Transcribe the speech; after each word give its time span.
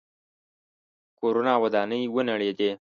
کورونه 1.19 1.49
او 1.55 1.61
ودانۍ 1.65 2.03
ونړېدې. 2.15 2.71